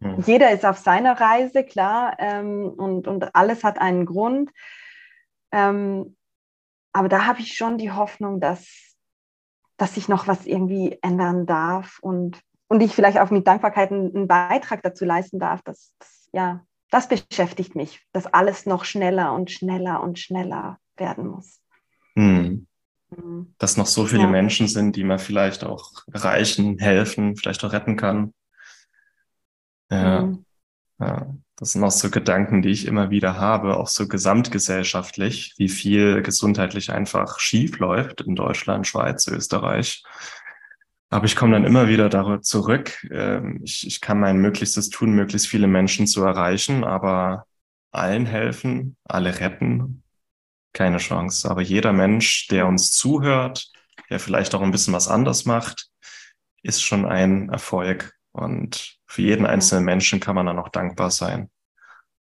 hm. 0.00 0.20
jeder 0.26 0.50
ist 0.50 0.64
auf 0.64 0.78
seiner 0.78 1.20
Reise, 1.20 1.64
klar, 1.64 2.16
ähm, 2.18 2.72
und, 2.76 3.08
und 3.08 3.34
alles 3.34 3.64
hat 3.64 3.78
einen 3.78 4.06
Grund. 4.06 4.50
Ähm, 5.52 6.16
aber 6.92 7.08
da 7.08 7.26
habe 7.26 7.40
ich 7.40 7.56
schon 7.56 7.78
die 7.78 7.92
Hoffnung, 7.92 8.40
dass, 8.40 8.96
dass 9.76 9.94
sich 9.94 10.08
noch 10.08 10.28
was 10.28 10.46
irgendwie 10.46 10.98
ändern 11.02 11.46
darf 11.46 11.98
und, 12.00 12.40
und 12.68 12.82
ich 12.82 12.94
vielleicht 12.94 13.18
auch 13.18 13.30
mit 13.30 13.46
Dankbarkeit 13.46 13.90
einen, 13.90 14.14
einen 14.14 14.28
Beitrag 14.28 14.82
dazu 14.82 15.04
leisten 15.04 15.38
darf. 15.38 15.62
Dass, 15.62 15.94
dass, 15.98 16.28
ja, 16.32 16.64
das 16.90 17.08
beschäftigt 17.08 17.74
mich, 17.74 18.00
dass 18.12 18.26
alles 18.26 18.66
noch 18.66 18.84
schneller 18.84 19.32
und 19.32 19.50
schneller 19.50 20.02
und 20.02 20.18
schneller 20.18 20.78
werden 20.96 21.26
muss. 21.26 21.60
Hm. 22.14 22.66
Mhm. 23.16 23.54
Dass 23.58 23.76
noch 23.76 23.86
so 23.86 24.06
viele 24.06 24.22
ja. 24.22 24.28
Menschen 24.28 24.68
sind, 24.68 24.96
die 24.96 25.04
man 25.04 25.18
vielleicht 25.18 25.64
auch 25.64 25.92
erreichen, 26.12 26.78
helfen, 26.78 27.36
vielleicht 27.36 27.64
auch 27.64 27.72
retten 27.72 27.96
kann. 27.96 28.34
Ja. 29.90 30.22
Mhm. 30.22 30.44
ja. 31.00 31.34
Das 31.56 31.70
sind 31.72 31.84
auch 31.84 31.92
so 31.92 32.10
Gedanken, 32.10 32.62
die 32.62 32.70
ich 32.70 32.86
immer 32.86 33.10
wieder 33.10 33.38
habe, 33.38 33.76
auch 33.76 33.86
so 33.86 34.08
gesamtgesellschaftlich, 34.08 35.54
wie 35.56 35.68
viel 35.68 36.20
gesundheitlich 36.20 36.90
einfach 36.90 37.38
schief 37.38 37.78
läuft 37.78 38.22
in 38.22 38.34
Deutschland, 38.34 38.88
Schweiz, 38.88 39.28
Österreich. 39.28 40.02
Aber 41.10 41.26
ich 41.26 41.36
komme 41.36 41.52
dann 41.52 41.64
immer 41.64 41.86
wieder 41.86 42.08
darüber 42.08 42.42
zurück. 42.42 43.06
Ähm, 43.08 43.60
ich, 43.62 43.86
ich 43.86 44.00
kann 44.00 44.18
mein 44.18 44.38
Möglichstes 44.38 44.88
tun, 44.90 45.12
möglichst 45.12 45.46
viele 45.46 45.68
Menschen 45.68 46.08
zu 46.08 46.24
erreichen, 46.24 46.82
aber 46.82 47.46
allen 47.92 48.26
helfen, 48.26 48.96
alle 49.04 49.38
retten, 49.38 50.03
keine 50.74 50.98
Chance. 50.98 51.50
Aber 51.50 51.62
jeder 51.62 51.94
Mensch, 51.94 52.48
der 52.48 52.66
uns 52.66 52.92
zuhört, 52.92 53.70
der 54.10 54.20
vielleicht 54.20 54.54
auch 54.54 54.60
ein 54.60 54.70
bisschen 54.70 54.92
was 54.92 55.08
anders 55.08 55.46
macht, 55.46 55.88
ist 56.62 56.82
schon 56.82 57.06
ein 57.06 57.48
Erfolg. 57.48 58.12
Und 58.32 58.98
für 59.06 59.22
jeden 59.22 59.46
einzelnen 59.46 59.84
Menschen 59.84 60.20
kann 60.20 60.34
man 60.34 60.46
dann 60.46 60.58
auch 60.58 60.68
dankbar 60.68 61.10
sein. 61.10 61.50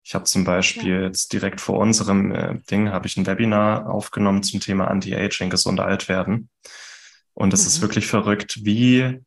Ich 0.05 0.13
habe 0.13 0.25
zum 0.25 0.43
Beispiel 0.43 0.99
ja. 0.99 1.01
jetzt 1.07 1.31
direkt 1.31 1.61
vor 1.61 1.79
unserem 1.79 2.31
äh, 2.33 2.59
Ding 2.69 2.89
habe 2.89 3.07
ich 3.07 3.15
ein 3.15 3.25
Webinar 3.25 3.89
aufgenommen 3.89 4.43
zum 4.43 4.59
Thema 4.59 4.89
Anti-Aging, 4.89 5.49
gesund 5.49 5.79
alt 5.79 6.09
werden. 6.09 6.49
Und 7.33 7.53
es 7.53 7.61
mhm. 7.61 7.67
ist 7.67 7.81
wirklich 7.81 8.07
verrückt, 8.07 8.59
wie 8.63 9.21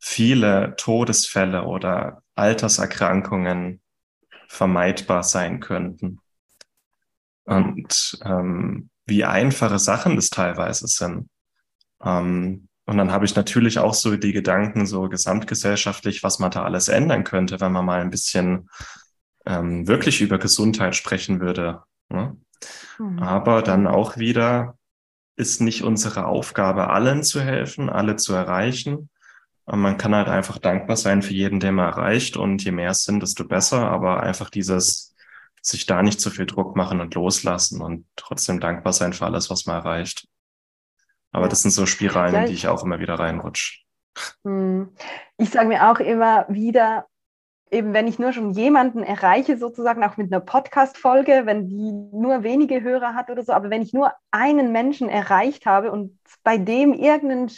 viele 0.00 0.74
Todesfälle 0.78 1.64
oder 1.64 2.22
Alterserkrankungen 2.34 3.82
vermeidbar 4.48 5.22
sein 5.22 5.60
könnten. 5.60 6.18
Und 7.46 8.18
ähm, 8.24 8.90
wie 9.06 9.24
einfache 9.24 9.78
Sachen 9.78 10.16
das 10.16 10.30
teilweise 10.30 10.86
sind. 10.88 11.28
Ähm, 12.02 12.68
und 12.86 12.98
dann 12.98 13.10
habe 13.10 13.24
ich 13.24 13.34
natürlich 13.34 13.78
auch 13.78 13.94
so 13.94 14.16
die 14.16 14.32
Gedanken, 14.32 14.86
so 14.86 15.08
gesamtgesellschaftlich, 15.08 16.22
was 16.22 16.38
man 16.38 16.50
da 16.50 16.64
alles 16.64 16.88
ändern 16.88 17.24
könnte, 17.24 17.60
wenn 17.60 17.72
man 17.72 17.84
mal 17.84 18.00
ein 18.00 18.10
bisschen 18.10 18.68
ähm, 19.44 19.88
wirklich 19.88 20.20
über 20.20 20.38
Gesundheit 20.38 20.94
sprechen 20.94 21.40
würde. 21.40 21.82
Ne? 22.08 22.36
Mhm. 22.98 23.18
Aber 23.20 23.62
dann 23.62 23.86
auch 23.86 24.16
wieder 24.16 24.76
ist 25.36 25.60
nicht 25.60 25.82
unsere 25.82 26.26
Aufgabe, 26.26 26.90
allen 26.90 27.22
zu 27.22 27.40
helfen, 27.40 27.90
alle 27.90 28.16
zu 28.16 28.34
erreichen. 28.34 29.10
Und 29.64 29.80
man 29.80 29.98
kann 29.98 30.14
halt 30.14 30.28
einfach 30.28 30.58
dankbar 30.58 30.96
sein 30.96 31.22
für 31.22 31.34
jeden, 31.34 31.60
den 31.60 31.74
man 31.74 31.86
erreicht. 31.86 32.36
Und 32.36 32.64
je 32.64 32.70
mehr 32.70 32.90
es 32.90 33.04
sind, 33.04 33.20
desto 33.20 33.44
besser. 33.44 33.90
Aber 33.90 34.22
einfach 34.22 34.48
dieses, 34.48 35.05
sich 35.66 35.86
da 35.86 36.02
nicht 36.02 36.20
zu 36.20 36.30
viel 36.30 36.46
Druck 36.46 36.76
machen 36.76 37.00
und 37.00 37.14
loslassen 37.14 37.82
und 37.82 38.06
trotzdem 38.14 38.60
dankbar 38.60 38.92
sein 38.92 39.12
für 39.12 39.24
alles, 39.24 39.50
was 39.50 39.66
man 39.66 39.76
erreicht. 39.76 40.28
Aber 41.32 41.48
das 41.48 41.62
sind 41.62 41.72
so 41.72 41.86
Spiralen, 41.86 42.34
in 42.34 42.46
die 42.46 42.54
ich 42.54 42.68
auch 42.68 42.84
immer 42.84 43.00
wieder 43.00 43.18
reinrutsche. 43.18 43.82
Hm. 44.44 44.94
Ich 45.36 45.50
sage 45.50 45.68
mir 45.68 45.90
auch 45.90 45.98
immer 45.98 46.46
wieder, 46.48 47.06
eben 47.70 47.92
wenn 47.92 48.06
ich 48.06 48.18
nur 48.18 48.32
schon 48.32 48.52
jemanden 48.52 49.02
erreiche, 49.02 49.58
sozusagen 49.58 50.04
auch 50.04 50.16
mit 50.16 50.32
einer 50.32 50.40
Podcast-Folge, 50.40 51.42
wenn 51.44 51.68
die 51.68 51.92
nur 52.16 52.44
wenige 52.44 52.80
Hörer 52.80 53.14
hat 53.14 53.28
oder 53.28 53.42
so, 53.42 53.52
aber 53.52 53.68
wenn 53.68 53.82
ich 53.82 53.92
nur 53.92 54.12
einen 54.30 54.70
Menschen 54.70 55.08
erreicht 55.08 55.66
habe 55.66 55.90
und 55.90 56.16
bei 56.44 56.58
dem 56.58 56.94
irgendeinen 56.94 57.50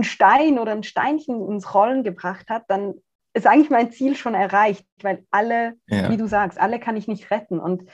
Stein 0.00 0.58
oder 0.60 0.72
ein 0.72 0.84
Steinchen 0.84 1.46
ins 1.48 1.74
Rollen 1.74 2.04
gebracht 2.04 2.48
hat, 2.48 2.64
dann 2.68 2.94
ist 3.38 3.46
eigentlich 3.46 3.70
mein 3.70 3.92
Ziel 3.92 4.16
schon 4.16 4.34
erreicht, 4.34 4.86
weil 5.02 5.24
alle, 5.30 5.74
ja. 5.86 6.10
wie 6.10 6.16
du 6.16 6.26
sagst, 6.26 6.58
alle 6.58 6.78
kann 6.80 6.96
ich 6.96 7.08
nicht 7.08 7.30
retten. 7.30 7.58
Und 7.58 7.84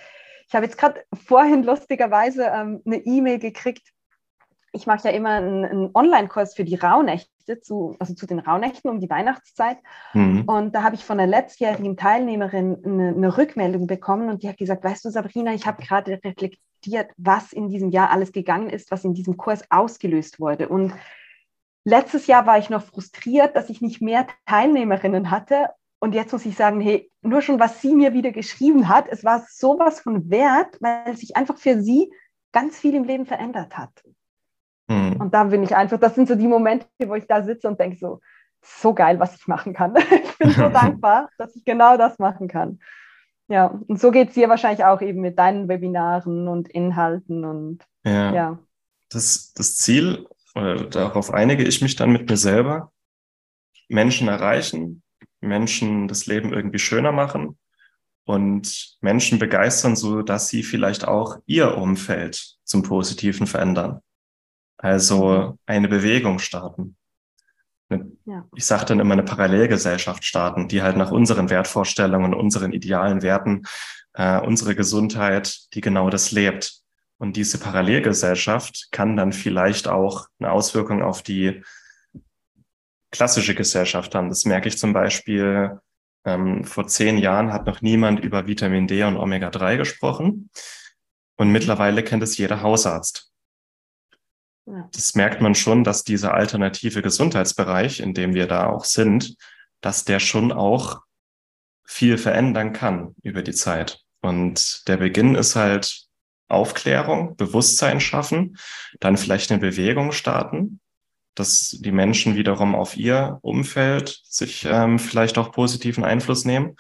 ich 0.49 0.55
habe 0.55 0.67
jetzt 0.67 0.79
gerade 0.79 1.05
vorhin 1.27 1.63
lustigerweise 1.63 2.45
ähm, 2.45 2.83
eine 2.85 2.97
E-Mail 2.99 3.39
gekriegt 3.39 3.95
ich 4.75 4.87
mache 4.87 5.09
ja 5.09 5.15
immer 5.15 5.31
einen, 5.31 5.65
einen 5.65 5.91
Online-Kurs 5.95 6.55
für 6.55 6.65
die 6.65 6.75
Rauhnächte, 6.75 7.61
zu, 7.61 7.95
also 8.01 8.15
zu 8.15 8.27
den 8.27 8.41
Rauhnächten 8.41 8.91
um 8.91 9.01
die 9.01 9.09
Weihnachtszeit. 9.09 9.79
Mhm. 10.15 10.43
Und 10.47 10.75
da 10.75 10.83
habe 10.83 10.97
ich 10.97 11.05
von 11.05 11.21
einer 11.21 11.31
letztjährigen 11.31 11.97
Teilnehmerin 11.97 12.83
eine, 12.85 13.09
eine, 13.09 13.39
Rückmeldung 13.39 13.87
bekommen 13.87 14.29
und 14.29 14.43
die 14.43 14.49
hat 14.49 14.57
gesagt, 14.57 14.83
weißt 14.83 15.05
du, 15.05 15.11
Sabrina, 15.11 15.55
ich 15.55 15.67
habe 15.67 15.83
gerade 15.83 16.13
reflektiert, 16.13 17.11
was 17.17 17.53
in 17.53 17.69
diesem 17.69 17.91
Jahr 17.91 18.11
alles 18.11 18.33
gegangen 18.33 18.69
ist, 18.69 18.91
was 18.91 19.05
in 19.05 19.15
diesem 19.15 19.37
Kurs 19.37 19.63
ausgelöst 19.71 20.41
wurde. 20.41 20.69
Und 20.69 20.93
letztes 21.85 22.27
Jahr 22.27 22.47
war 22.47 22.59
ich 22.59 22.71
noch 22.71 22.83
frustriert, 22.83 23.55
dass 23.57 23.71
ich 23.71 23.81
nicht 23.81 24.01
mehr 24.01 24.27
Teilnehmerinnen 24.47 25.31
hatte. 25.31 25.69
Und 26.01 26.15
jetzt 26.15 26.33
muss 26.33 26.45
ich 26.45 26.57
sagen, 26.57 26.81
hey, 26.81 27.11
nur 27.23 27.41
schon, 27.41 27.61
was 27.61 27.81
sie 27.81 27.95
mir 27.95 28.13
wieder 28.13 28.33
geschrieben 28.33 28.89
hat, 28.89 29.09
es 29.09 29.25
war 29.25 29.47
sowas 29.49 30.01
von 30.01 30.29
wert, 30.31 30.77
weil 30.81 31.17
sich 31.17 31.37
einfach 31.37 31.57
für 31.57 31.81
sie 31.81 32.13
ganz 32.53 32.79
viel 32.79 32.95
im 32.95 33.05
Leben 33.05 33.27
verändert 33.27 33.77
hat. 33.77 33.91
Mhm. 34.89 35.17
Und 35.19 35.35
da 35.35 35.45
bin 35.45 35.63
ich 35.63 35.75
einfach, 35.75 35.99
das 35.99 36.15
sind 36.15 36.29
so 36.29 36.35
die 36.35 36.49
Momente, 36.49 36.87
wo 37.07 37.15
ich 37.15 37.27
da 37.27 37.43
sitze 37.43 37.69
und 37.69 37.81
denke 37.81 37.97
so, 37.99 38.21
so 38.63 38.95
geil, 38.95 39.19
was 39.19 39.35
ich 39.35 39.47
machen 39.47 39.73
kann. 39.73 39.95
ich 40.25 40.39
bin 40.39 40.51
so 40.51 40.69
dankbar, 40.71 41.29
dass 41.39 41.55
ich 41.57 41.65
genau 41.65 41.97
das 41.97 42.19
machen 42.19 42.49
kann. 42.49 42.81
Ja, 43.49 43.67
und 43.67 44.01
so 44.01 44.11
geht 44.11 44.29
es 44.29 44.35
dir 44.35 44.49
wahrscheinlich 44.49 44.85
auch 44.85 45.03
eben 45.03 45.21
mit 45.21 45.39
deinen 45.39 45.69
Webinaren 45.69 46.49
und 46.49 46.69
Inhalten 46.69 47.45
und 47.45 47.85
ja. 48.05 48.33
ja. 48.33 48.59
Das, 49.11 49.53
das 49.55 49.77
Ziel, 49.77 50.27
oder 50.55 50.85
darauf 50.85 51.33
einige 51.33 51.65
ich 51.65 51.83
mich 51.83 51.97
dann 51.97 52.13
mit 52.13 52.29
mir 52.29 52.37
selber, 52.37 52.93
Menschen 53.89 54.29
erreichen, 54.29 55.03
Menschen 55.41 56.09
das 56.09 56.27
Leben 56.27 56.53
irgendwie 56.53 56.79
schöner 56.79 57.13
machen 57.13 57.59
und 58.25 58.97
Menschen 59.01 59.39
begeistern, 59.39 59.97
so 59.97 60.23
dass 60.23 60.49
sie 60.49 60.63
vielleicht 60.63 61.07
auch 61.07 61.39
ihr 61.47 61.77
Umfeld 61.77 62.57
zum 62.65 62.83
Positiven 62.83 63.47
verändern. 63.47 64.01
Also 64.79 65.29
mhm. 65.29 65.59
eine 65.67 65.89
Bewegung 65.89 66.39
starten. 66.39 66.97
Ja. 68.25 68.47
Ich 68.57 68.65
sage 68.65 68.87
dann 68.87 69.01
immer 69.01 69.13
eine 69.13 69.23
Parallelgesellschaft 69.23 70.25
starten, 70.25 70.69
die 70.69 70.83
halt 70.83 70.97
nach 70.97 71.13
unseren 71.13 71.51
Wertvorstellungen, 71.51 72.35
unseren 72.35 72.73
idealen 72.73 73.23
Werten, 73.23 73.63
äh, 74.15 74.41
unsere 74.41 74.75
Gesundheit, 74.75 75.59
die 75.75 75.81
genau 75.81 76.11
das 76.11 76.33
lebt. 76.33 76.81
Und 77.19 77.37
diese 77.37 77.59
Parallelgesellschaft 77.59 78.89
kann 78.91 79.17
dann 79.17 79.33
vielleicht 79.33 79.89
auch 79.89 80.27
eine 80.39 80.51
Auswirkung 80.51 81.03
auf 81.03 81.23
die 81.23 81.63
klassische 83.11 83.55
Gesellschaft 83.55 84.15
haben. 84.15 84.29
Das 84.29 84.45
merke 84.45 84.69
ich 84.69 84.79
zum 84.79 84.93
Beispiel, 84.93 85.79
ähm, 86.25 86.65
vor 86.65 86.87
zehn 86.87 87.19
Jahren 87.19 87.53
hat 87.53 87.67
noch 87.67 87.81
niemand 87.83 88.21
über 88.21 88.47
Vitamin 88.47 88.87
D 88.87 89.05
und 89.05 89.17
Omega-3 89.17 89.77
gesprochen. 89.77 90.51
Und 91.37 91.51
mittlerweile 91.51 92.03
kennt 92.03 92.23
es 92.23 92.37
jeder 92.37 92.63
Hausarzt. 92.63 93.31
Das 94.67 95.15
merkt 95.15 95.43
man 95.43 95.55
schon, 95.55 95.85
dass 95.85 96.05
dieser 96.05 96.33
alternative 96.35 97.03
Gesundheitsbereich, 97.03 98.01
in 98.01 98.15
dem 98.15 98.35
wir 98.35 98.47
da 98.47 98.67
auch 98.67 98.85
sind, 98.85 99.37
dass 99.83 100.05
der 100.05 100.21
schon 100.21 100.53
auch 100.53 101.03
viel 101.85 102.17
verändern 102.17 102.73
kann 102.73 103.15
über 103.23 103.43
die 103.43 103.53
Zeit. 103.53 104.01
Und 104.23 104.89
der 104.89 104.97
Beginn 104.97 105.35
ist 105.35 105.55
halt 105.55 106.07
Aufklärung, 106.49 107.37
Bewusstsein 107.37 108.01
schaffen, 108.01 108.57
dann 109.01 109.17
vielleicht 109.17 109.51
eine 109.51 109.61
Bewegung 109.61 110.13
starten, 110.13 110.81
dass 111.35 111.71
die 111.71 111.93
Menschen 111.93 112.37
wiederum 112.37 112.75
auf 112.75 112.97
ihr 112.97 113.39
Umfeld 113.43 114.21
sich 114.25 114.67
ähm, 114.69 114.99
vielleicht 114.99 115.39
auch 115.39 115.53
positiven 115.53 116.05
Einfluss 116.05 116.45
nehmen. 116.45 116.77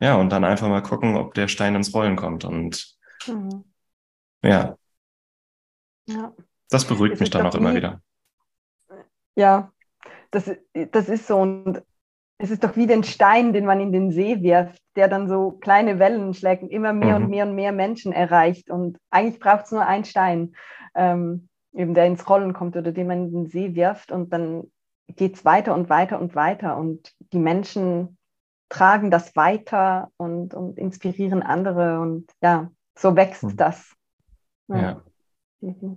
Ja, 0.00 0.16
und 0.16 0.30
dann 0.30 0.44
einfach 0.44 0.68
mal 0.68 0.82
gucken, 0.82 1.16
ob 1.16 1.34
der 1.34 1.48
Stein 1.48 1.74
ins 1.74 1.94
Rollen 1.94 2.16
kommt. 2.16 2.44
Und 2.44 2.96
mhm. 3.26 3.64
ja. 4.42 4.76
Ja. 6.06 6.34
Das 6.68 6.86
beruhigt 6.86 7.20
mich 7.20 7.30
dann 7.30 7.46
auch 7.46 7.54
immer 7.54 7.74
wieder. 7.74 8.02
Ja, 9.36 9.72
das, 10.30 10.50
das 10.90 11.08
ist 11.08 11.26
so. 11.26 11.38
Und 11.38 11.82
es 12.38 12.50
ist 12.50 12.64
doch 12.64 12.76
wie 12.76 12.86
den 12.86 13.04
Stein, 13.04 13.52
den 13.52 13.64
man 13.64 13.80
in 13.80 13.92
den 13.92 14.10
See 14.10 14.42
wirft, 14.42 14.82
der 14.96 15.08
dann 15.08 15.28
so 15.28 15.52
kleine 15.52 15.98
Wellen 15.98 16.34
schlägt 16.34 16.62
und 16.62 16.70
immer 16.70 16.92
mehr 16.92 17.18
mhm. 17.18 17.24
und 17.24 17.30
mehr 17.30 17.46
und 17.46 17.54
mehr 17.54 17.72
Menschen 17.72 18.12
erreicht. 18.12 18.70
Und 18.70 18.98
eigentlich 19.10 19.40
braucht 19.40 19.66
es 19.66 19.72
nur 19.72 19.86
einen 19.86 20.04
Stein, 20.04 20.54
ähm, 20.94 21.48
eben 21.72 21.94
der 21.94 22.06
ins 22.06 22.28
Rollen 22.28 22.52
kommt 22.52 22.76
oder 22.76 22.92
den 22.92 23.06
man 23.06 23.26
in 23.26 23.32
den 23.32 23.46
See 23.46 23.74
wirft. 23.74 24.10
Und 24.10 24.32
dann 24.32 24.64
geht 25.08 25.36
es 25.36 25.44
weiter 25.44 25.74
und 25.74 25.88
weiter 25.88 26.20
und 26.20 26.34
weiter. 26.34 26.76
Und 26.76 27.12
die 27.32 27.38
Menschen 27.38 28.18
tragen 28.68 29.10
das 29.10 29.36
weiter 29.36 30.10
und, 30.16 30.54
und 30.54 30.76
inspirieren 30.76 31.42
andere. 31.42 32.00
Und 32.00 32.30
ja, 32.42 32.70
so 32.98 33.14
wächst 33.14 33.44
mhm. 33.44 33.56
das. 33.56 33.94
ja. 34.68 34.76
ja. 34.80 35.02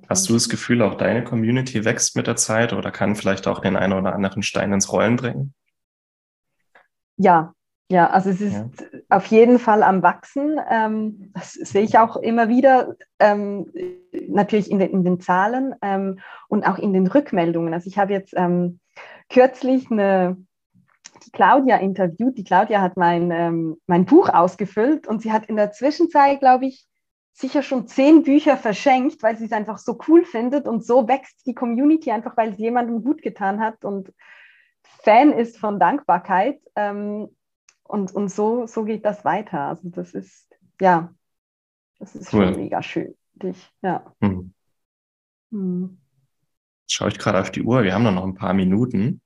Hast 0.08 0.30
du 0.30 0.34
das 0.34 0.48
Gefühl, 0.48 0.82
auch 0.82 0.96
deine 0.96 1.26
Community 1.26 1.84
wächst 1.84 2.16
mit 2.16 2.26
der 2.26 2.38
Zeit 2.38 2.72
oder 2.72 2.90
kann 2.90 3.18
vielleicht 3.18 3.48
auch 3.48 3.60
den 3.60 3.76
einen 3.76 3.92
oder 3.92 4.16
anderen 4.16 4.42
Stein 4.42 4.72
ins 4.72 4.94
Rollen 4.94 5.18
bringen? 5.18 5.54
Ja, 7.18 7.54
ja, 7.90 8.10
also 8.10 8.30
es 8.30 8.42
ist 8.42 8.54
ja. 8.54 8.70
auf 9.10 9.28
jeden 9.28 9.60
Fall 9.60 9.82
am 9.82 10.04
Wachsen. 10.04 10.60
Ähm, 10.70 11.32
das 11.34 11.54
sehe 11.54 11.84
ich 11.84 11.98
auch 11.98 12.18
immer 12.18 12.50
wieder, 12.50 12.96
ähm, 13.20 13.72
natürlich 14.28 14.70
in 14.70 14.80
den, 14.80 14.92
in 14.92 15.04
den 15.06 15.22
Zahlen 15.22 15.74
ähm, 15.82 16.20
und 16.50 16.68
auch 16.68 16.78
in 16.78 16.92
den 16.92 17.08
Rückmeldungen. 17.08 17.74
Also 17.74 17.88
ich 17.88 17.98
habe 17.98 18.12
jetzt 18.12 18.34
ähm, 18.36 18.80
kürzlich 19.30 19.90
eine, 19.90 20.36
die 21.26 21.32
Claudia 21.32 21.78
interviewt. 21.78 22.38
Die 22.38 22.44
Claudia 22.44 22.82
hat 22.82 22.98
mein, 22.98 23.32
ähm, 23.32 23.78
mein 23.88 24.06
Buch 24.06 24.28
ausgefüllt 24.30 25.08
und 25.08 25.22
sie 25.22 25.32
hat 25.32 25.46
in 25.46 25.56
der 25.56 25.72
Zwischenzeit, 25.72 26.40
glaube 26.40 26.66
ich, 26.66 26.86
sicher 27.32 27.62
schon 27.62 27.88
zehn 27.88 28.24
Bücher 28.24 28.58
verschenkt, 28.58 29.24
weil 29.24 29.38
sie 29.38 29.46
es 29.46 29.52
einfach 29.54 29.78
so 29.78 29.98
cool 30.10 30.26
findet 30.26 30.68
und 30.68 30.84
so 30.84 31.08
wächst 31.08 31.46
die 31.46 31.54
Community 31.54 32.12
einfach, 32.12 32.36
weil 32.36 32.52
es 32.52 32.58
jemandem 32.58 33.04
gut 33.04 33.22
getan 33.22 33.62
hat 33.62 33.86
und 33.86 34.12
Fan 35.04 35.32
ist 35.32 35.58
von 35.58 35.80
Dankbarkeit. 35.80 36.60
Ähm, 36.76 37.30
und 37.84 38.12
und 38.14 38.30
so, 38.30 38.68
so 38.68 38.84
geht 38.84 39.06
das 39.06 39.24
weiter. 39.24 39.62
Also 39.62 39.90
das 39.90 40.14
ist, 40.14 40.50
ja, 40.82 41.14
das 42.00 42.16
ist 42.16 42.34
cool. 42.34 42.48
schon 42.48 42.56
mega 42.58 42.84
schön. 42.84 43.16
Dich, 43.34 43.72
ja. 43.82 44.14
Hm. 44.22 44.54
Hm. 45.52 45.98
Schaue 46.90 47.10
ich 47.10 47.20
gerade 47.20 47.40
auf 47.40 47.52
die 47.52 47.64
Uhr, 47.64 47.84
wir 47.84 47.94
haben 47.94 48.04
noch 48.04 48.24
ein 48.24 48.36
paar 48.36 48.54
Minuten. 48.54 49.22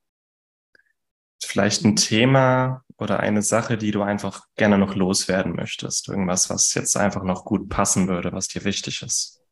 vielleicht 1.44 1.84
ein 1.84 1.96
Thema 1.96 2.84
oder 2.98 3.20
eine 3.20 3.42
Sache, 3.42 3.76
die 3.76 3.90
du 3.90 4.02
einfach 4.02 4.46
gerne 4.56 4.78
noch 4.78 4.94
loswerden 4.94 5.54
möchtest? 5.54 6.08
Irgendwas, 6.08 6.48
was 6.50 6.72
jetzt 6.74 6.96
einfach 6.96 7.24
noch 7.24 7.44
gut 7.44 7.68
passen 7.68 8.08
würde, 8.08 8.32
was 8.32 8.48
dir 8.48 8.64
wichtig 8.64 9.02
ist? 9.02 9.42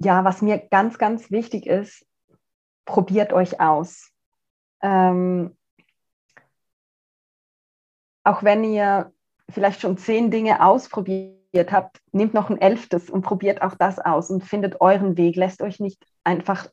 Ja, 0.00 0.24
was 0.24 0.42
mir 0.42 0.58
ganz, 0.58 0.98
ganz 0.98 1.30
wichtig 1.30 1.66
ist, 1.66 2.06
probiert 2.88 3.34
euch 3.34 3.60
aus. 3.60 4.10
Ähm, 4.82 5.54
auch 8.24 8.42
wenn 8.42 8.64
ihr 8.64 9.12
vielleicht 9.50 9.82
schon 9.82 9.98
zehn 9.98 10.30
Dinge 10.30 10.64
ausprobiert 10.64 11.70
habt, 11.70 12.00
nehmt 12.12 12.32
noch 12.32 12.48
ein 12.48 12.60
elftes 12.60 13.10
und 13.10 13.22
probiert 13.22 13.60
auch 13.60 13.74
das 13.74 13.98
aus 13.98 14.30
und 14.30 14.42
findet 14.42 14.80
euren 14.80 15.18
Weg. 15.18 15.36
Lässt 15.36 15.60
euch 15.60 15.80
nicht 15.80 16.02
einfach 16.24 16.68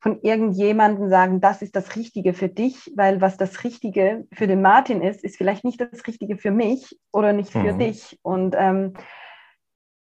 von 0.00 0.18
irgendjemandem 0.22 1.10
sagen, 1.10 1.40
das 1.42 1.60
ist 1.60 1.76
das 1.76 1.94
Richtige 1.94 2.32
für 2.32 2.48
dich, 2.48 2.90
weil 2.96 3.20
was 3.20 3.36
das 3.36 3.64
Richtige 3.64 4.26
für 4.32 4.46
den 4.46 4.62
Martin 4.62 5.02
ist, 5.02 5.22
ist 5.22 5.36
vielleicht 5.36 5.62
nicht 5.62 5.80
das 5.80 6.06
Richtige 6.06 6.38
für 6.38 6.50
mich 6.50 6.98
oder 7.12 7.34
nicht 7.34 7.52
für 7.52 7.74
mhm. 7.74 7.78
dich. 7.78 8.18
Und 8.22 8.56
ähm, 8.58 8.94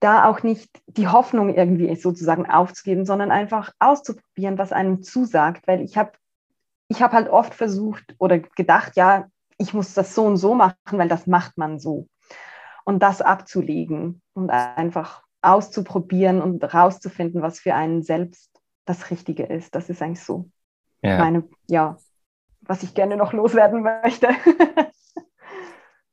da 0.02 0.26
auch 0.26 0.44
nicht 0.44 0.70
die 0.88 1.08
Hoffnung 1.08 1.54
irgendwie 1.56 1.96
sozusagen 1.96 2.50
aufzugeben, 2.50 3.06
sondern 3.06 3.32
einfach 3.32 3.72
auszuprobieren, 3.80 4.58
was 4.58 4.74
einem 4.74 5.02
zusagt. 5.02 5.68
Weil 5.68 5.82
ich 5.82 5.98
habe 5.98 6.12
ich 6.90 7.02
hab 7.02 7.14
halt 7.14 7.30
oft 7.30 7.54
versucht 7.54 8.16
oder 8.18 8.40
gedacht, 8.40 8.98
ja, 8.98 9.28
ich 9.58 9.74
muss 9.74 9.94
das 9.94 10.14
so 10.14 10.26
und 10.26 10.38
so 10.38 10.56
machen, 10.56 10.76
weil 10.92 11.08
das 11.08 11.28
macht 11.28 11.58
man 11.58 11.80
so. 11.80 12.08
Und 12.84 13.02
das 13.02 13.22
abzulegen 13.22 14.22
und 14.34 14.50
einfach 14.50 15.24
auszuprobieren 15.42 16.42
und 16.42 16.62
rauszufinden, 16.74 17.42
was 17.42 17.60
für 17.60 17.76
einen 17.76 18.04
selbst 18.04 18.50
das 18.86 19.12
Richtige 19.12 19.44
ist. 19.44 19.76
Das 19.76 19.90
ist 19.90 20.02
eigentlich 20.02 20.24
so 20.24 20.50
ja. 21.02 21.18
meine, 21.18 21.44
ja, 21.68 21.98
was 22.62 22.84
ich 22.84 22.94
gerne 22.94 23.18
noch 23.18 23.34
loswerden 23.34 23.84
möchte. 23.84 24.30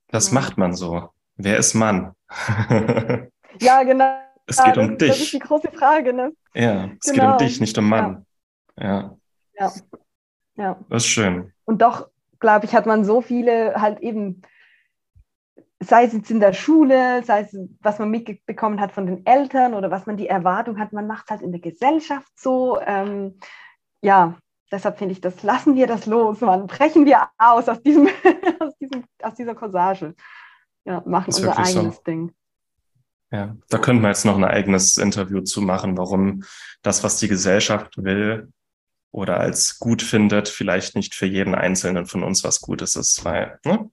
das 0.09 0.33
macht 0.33 0.59
man 0.59 0.75
so. 0.75 1.11
Wer 1.37 1.59
ist 1.59 1.75
Mann? 1.75 2.12
ja, 3.61 3.83
genau. 3.83 4.19
Es 4.47 4.62
geht 4.62 4.79
um 4.79 4.91
das, 4.91 4.99
dich. 4.99 5.09
Das 5.09 5.21
ist 5.21 5.33
die 5.33 5.38
große 5.38 5.71
Frage, 5.71 6.12
ne? 6.12 6.33
Ja, 6.55 6.85
es 6.85 6.85
genau. 6.85 6.97
geht 7.00 7.09
um 7.09 7.15
genau. 7.15 7.37
dich, 7.37 7.61
nicht 7.61 7.79
um 7.79 7.88
Mann. 7.88 8.27
Ja. 8.79 9.17
ja. 9.59 9.73
Ja. 10.57 10.77
Das 10.88 11.05
ist 11.05 11.09
schön. 11.09 11.53
Und 11.65 11.83
doch, 11.83 12.09
glaube 12.41 12.67
ich, 12.67 12.75
hat 12.75 12.87
man 12.87 13.05
so 13.05 13.21
viele 13.21 13.75
halt 13.81 14.00
eben 14.00 14.43
sei 15.81 16.05
es 16.05 16.12
jetzt 16.12 16.31
in 16.31 16.41
der 16.41 16.53
Schule, 16.53 17.23
sei 17.25 17.43
es, 17.43 17.57
was 17.81 17.99
man 17.99 18.11
mitbekommen 18.11 18.81
hat 18.81 18.93
von 18.93 19.07
den 19.07 19.25
Eltern 19.27 19.75
oder 19.75 19.91
was 19.91 20.07
man 20.07 20.17
die 20.17 20.27
Erwartung 20.27 20.79
hat, 20.79 20.93
man 20.93 21.07
macht 21.07 21.25
es 21.27 21.31
halt 21.31 21.43
in 21.43 21.53
der 21.53 21.61
Gesellschaft 21.61 22.33
so. 22.37 22.81
Ähm, 22.81 23.38
ja, 24.03 24.37
deshalb 24.73 24.99
finde 24.99 25.12
ich, 25.12 25.21
das 25.21 25.43
lassen 25.43 25.77
wir 25.77 25.87
das 25.87 26.07
los, 26.07 26.41
man. 26.41 26.67
Brechen 26.67 27.07
wir 27.07 27.29
aus 27.38 27.69
aus, 27.69 27.81
diesem, 27.83 28.09
aus, 28.61 28.77
diesem, 28.79 29.05
aus 29.23 29.35
dieser 29.35 29.55
Corsage. 29.55 30.15
Ja, 30.85 31.03
machen 31.05 31.27
unser 31.29 31.57
eigenes 31.57 31.97
so. 31.97 32.03
Ding. 32.03 32.35
Ja, 33.30 33.56
da 33.68 33.78
könnten 33.78 34.02
wir 34.02 34.08
jetzt 34.08 34.25
noch 34.25 34.37
ein 34.37 34.44
eigenes 34.44 34.97
Interview 34.97 35.40
zu 35.40 35.61
machen, 35.61 35.99
warum 35.99 36.44
das, 36.82 37.04
was 37.04 37.18
die 37.18 37.28
Gesellschaft 37.28 38.02
will 38.02 38.50
oder 39.11 39.38
als 39.38 39.78
gut 39.78 40.02
findet, 40.02 40.49
vielleicht 40.49 40.94
nicht 40.94 41.14
für 41.14 41.26
jeden 41.26 41.54
Einzelnen 41.54 42.06
von 42.06 42.23
uns 42.23 42.44
was 42.44 42.61
Gutes 42.61 42.97
ist, 42.97 43.25
weil, 43.25 43.58
ne? 43.64 43.90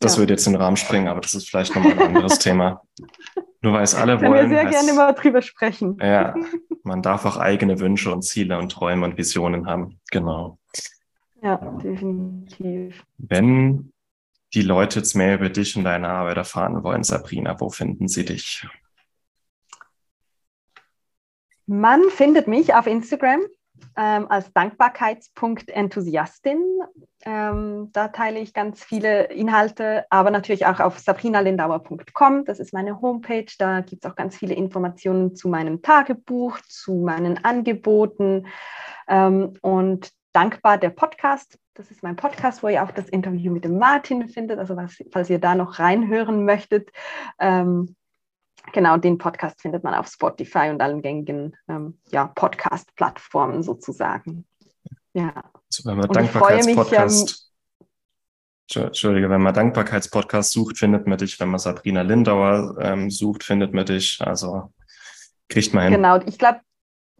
Das 0.00 0.14
ja. 0.14 0.18
würde 0.20 0.34
jetzt 0.34 0.46
den 0.46 0.56
Rahmen 0.56 0.76
springen, 0.76 1.08
aber 1.08 1.20
das 1.20 1.34
ist 1.34 1.48
vielleicht 1.48 1.74
nochmal 1.74 1.92
ein 1.92 2.02
anderes 2.02 2.38
Thema. 2.38 2.82
Nur 3.62 3.72
weil 3.72 3.84
es 3.84 3.94
alle 3.94 4.18
Können 4.18 4.32
wollen. 4.32 4.50
wir 4.50 4.58
sehr 4.58 4.66
heißt, 4.66 4.86
gerne 4.86 4.92
mal 4.92 5.12
drüber 5.12 5.40
sprechen. 5.40 5.96
Ja, 6.00 6.34
man 6.82 7.00
darf 7.00 7.24
auch 7.24 7.38
eigene 7.38 7.80
Wünsche 7.80 8.12
und 8.12 8.22
Ziele 8.22 8.58
und 8.58 8.70
Träume 8.70 9.06
und 9.06 9.16
Visionen 9.16 9.66
haben. 9.66 10.00
Genau. 10.10 10.58
Ja, 11.40 11.56
definitiv. 11.56 13.02
Wenn 13.16 13.93
die 14.54 14.62
Leute 14.62 15.00
jetzt 15.00 15.14
mehr 15.14 15.34
über 15.34 15.48
dich 15.48 15.76
und 15.76 15.82
deine 15.84 16.08
Arbeit 16.08 16.36
erfahren 16.36 16.84
wollen, 16.84 17.02
Sabrina, 17.02 17.58
wo 17.60 17.70
finden 17.70 18.08
sie 18.08 18.24
dich? 18.24 18.66
Man 21.66 22.02
findet 22.10 22.46
mich 22.46 22.74
auf 22.74 22.86
Instagram 22.86 23.40
ähm, 23.96 24.30
als 24.30 24.52
Dankbarkeitspunkt-Enthusiastin. 24.52 26.60
Ähm, 27.24 27.88
da 27.92 28.08
teile 28.08 28.40
ich 28.40 28.52
ganz 28.52 28.84
viele 28.84 29.22
Inhalte, 29.24 30.04
aber 30.10 30.30
natürlich 30.30 30.66
auch 30.66 30.80
auf 30.80 30.98
sabrinalindauer.com. 30.98 32.44
Das 32.44 32.60
ist 32.60 32.74
meine 32.74 33.00
Homepage. 33.00 33.46
Da 33.58 33.80
gibt 33.80 34.04
es 34.04 34.10
auch 34.10 34.16
ganz 34.16 34.36
viele 34.36 34.52
Informationen 34.54 35.34
zu 35.34 35.48
meinem 35.48 35.80
Tagebuch, 35.80 36.58
zu 36.68 36.96
meinen 36.96 37.42
Angeboten 37.44 38.48
ähm, 39.08 39.54
und 39.62 40.10
dankbar 40.32 40.76
der 40.78 40.90
Podcast. 40.90 41.58
Das 41.74 41.90
ist 41.90 42.02
mein 42.02 42.16
Podcast, 42.16 42.62
wo 42.62 42.68
ihr 42.68 42.82
auch 42.82 42.92
das 42.92 43.08
Interview 43.08 43.52
mit 43.52 43.64
dem 43.64 43.78
Martin 43.78 44.28
findet. 44.28 44.58
Also 44.58 44.76
was, 44.76 44.96
falls 45.12 45.28
ihr 45.28 45.40
da 45.40 45.54
noch 45.54 45.78
reinhören 45.78 46.44
möchtet, 46.44 46.90
ähm, 47.38 47.96
Genau, 48.72 48.96
den 48.96 49.18
Podcast 49.18 49.60
findet 49.60 49.84
man 49.84 49.94
auf 49.94 50.08
Spotify 50.08 50.70
und 50.70 50.80
allen 50.80 51.02
gängigen 51.02 51.56
ähm, 51.68 51.98
ja, 52.10 52.28
Podcast-Plattformen 52.28 53.62
sozusagen. 53.62 54.46
Ja. 55.12 55.32
Also 55.70 55.84
wenn 55.84 55.98
man 55.98 56.08
Dankbarkeitspodcast, 56.08 57.50
ähm, 58.74 58.84
Entschuldige, 58.84 59.28
wenn 59.28 59.42
man 59.42 59.54
Dankbarkeitspodcast 59.54 60.52
sucht, 60.52 60.78
findet 60.78 61.06
man 61.06 61.18
dich. 61.18 61.38
Wenn 61.38 61.50
man 61.50 61.60
Sabrina 61.60 62.02
Lindauer 62.02 62.76
ähm, 62.80 63.10
sucht, 63.10 63.44
findet 63.44 63.74
man 63.74 63.84
dich. 63.84 64.18
Also 64.20 64.72
kriegt 65.48 65.74
man 65.74 65.84
hin. 65.84 65.92
Genau, 65.94 66.16
ich 66.24 66.38
glaube, 66.38 66.60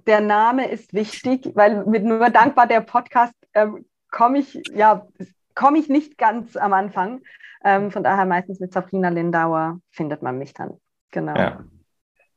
der 0.06 0.20
Name 0.20 0.70
ist 0.70 0.94
wichtig, 0.94 1.50
weil 1.54 1.84
mit 1.86 2.04
nur 2.04 2.30
dankbar 2.30 2.66
der 2.66 2.80
Podcast 2.80 3.34
ähm, 3.52 3.84
komme 4.14 4.38
ich, 4.38 4.62
ja, 4.72 5.06
komme 5.54 5.78
ich 5.78 5.88
nicht 5.88 6.16
ganz 6.16 6.56
am 6.56 6.72
Anfang. 6.72 7.22
Ähm, 7.64 7.90
von 7.90 8.04
daher 8.04 8.24
meistens 8.24 8.60
mit 8.60 8.72
Sabrina 8.72 9.08
Lindauer 9.08 9.80
findet 9.90 10.22
man 10.22 10.38
mich 10.38 10.54
dann. 10.54 10.78
Genau. 11.10 11.36
Ja. 11.36 11.64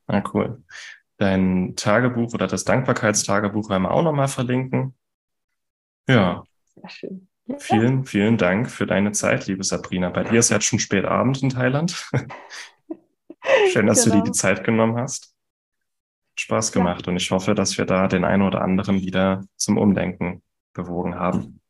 Na 0.07 0.23
cool. 0.33 0.63
Dein 1.17 1.75
Tagebuch 1.75 2.33
oder 2.33 2.47
das 2.47 2.63
Dankbarkeitstagebuch 2.63 3.69
werden 3.69 3.83
wir 3.83 3.91
auch 3.91 4.03
nochmal 4.03 4.27
verlinken. 4.27 4.95
Ja. 6.07 6.43
Sehr 6.65 6.89
schön. 6.89 7.27
Ja. 7.45 7.59
Vielen, 7.59 8.05
vielen 8.05 8.37
Dank 8.37 8.69
für 8.69 8.87
deine 8.87 9.11
Zeit, 9.11 9.47
liebe 9.47 9.63
Sabrina. 9.63 10.09
Bei 10.09 10.23
dir 10.23 10.39
ist 10.39 10.49
jetzt 10.49 10.65
schon 10.65 10.79
spät 10.79 11.05
Abend 11.05 11.41
in 11.43 11.49
Thailand. 11.49 12.09
Schön, 13.71 13.87
dass 13.87 14.03
genau. 14.03 14.17
du 14.17 14.21
dir 14.21 14.31
die 14.31 14.37
Zeit 14.37 14.63
genommen 14.63 14.97
hast. 14.97 15.33
Spaß 16.35 16.71
gemacht 16.71 17.05
ja. 17.05 17.11
und 17.11 17.17
ich 17.17 17.31
hoffe, 17.31 17.55
dass 17.55 17.77
wir 17.77 17.85
da 17.85 18.07
den 18.07 18.25
einen 18.25 18.43
oder 18.43 18.61
anderen 18.61 18.99
wieder 18.99 19.45
zum 19.55 19.77
Umdenken 19.77 20.43
bewogen 20.73 21.15
haben. 21.15 21.61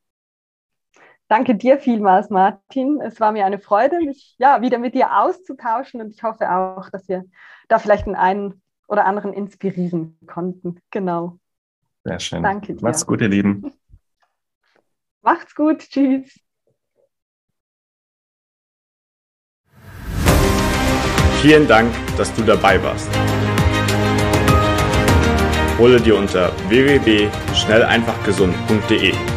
Danke 1.27 1.55
dir 1.55 1.77
vielmals, 1.77 2.29
Martin. 2.29 3.01
Es 3.01 3.19
war 3.19 3.33
mir 3.33 3.45
eine 3.45 3.59
Freude, 3.59 3.99
mich 3.99 4.35
ja 4.37 4.61
wieder 4.61 4.77
mit 4.77 4.95
dir 4.95 5.17
auszutauschen 5.17 5.99
und 6.01 6.11
ich 6.11 6.23
hoffe 6.23 6.49
auch, 6.49 6.89
dass 6.89 7.09
wir 7.09 7.25
da 7.67 7.79
vielleicht 7.79 8.05
den 8.05 8.15
einen 8.15 8.61
oder 8.87 9.03
anderen 9.05 9.33
inspirieren 9.33 10.17
konnten. 10.25 10.79
Genau. 10.89 11.37
Sehr 12.05 12.19
schön. 12.19 12.43
Danke 12.43 12.75
dir. 12.75 12.81
Macht's 12.81 13.05
gut, 13.05 13.19
ihr 13.19 13.27
Lieben. 13.27 13.73
Macht's 15.21 15.53
gut. 15.53 15.79
Tschüss. 15.79 16.39
Vielen 21.41 21.67
Dank, 21.67 21.93
dass 22.17 22.33
du 22.33 22.43
dabei 22.43 22.81
warst. 22.81 23.09
Hole 25.77 26.01
dir 26.01 26.17
unter 26.17 26.51
www.schnelleinfachgesund.de 26.69 29.36